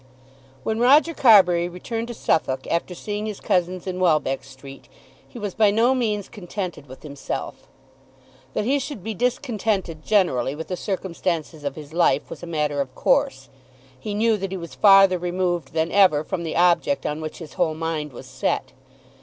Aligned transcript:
When 0.63 0.79
Roger 0.79 1.13
Carbury 1.13 1.69
returned 1.69 2.07
to 2.07 2.15
Suffolk, 2.15 2.65
after 2.71 2.95
seeing 2.95 3.27
his 3.27 3.39
cousins 3.39 3.85
in 3.85 3.99
Welbeck 3.99 4.43
Street, 4.43 4.87
he 5.27 5.37
was 5.37 5.53
by 5.53 5.69
no 5.69 5.93
means 5.93 6.27
contented 6.27 6.87
with 6.87 7.03
himself. 7.03 7.67
That 8.55 8.65
he 8.65 8.79
should 8.79 9.03
be 9.03 9.13
discontented 9.13 10.03
generally 10.03 10.55
with 10.55 10.69
the 10.69 10.75
circumstances 10.75 11.63
of 11.63 11.75
his 11.75 11.93
life 11.93 12.31
was 12.31 12.41
a 12.41 12.47
matter 12.47 12.81
of 12.81 12.95
course. 12.95 13.49
He 13.99 14.15
knew 14.15 14.37
that 14.37 14.49
he 14.49 14.57
was 14.57 14.73
farther 14.73 15.19
removed 15.19 15.71
than 15.73 15.91
ever 15.91 16.23
from 16.23 16.41
the 16.43 16.55
object 16.57 17.05
on 17.05 17.21
which 17.21 17.37
his 17.37 17.53
whole 17.53 17.75
mind 17.75 18.11
was 18.11 18.25
set. 18.25 18.73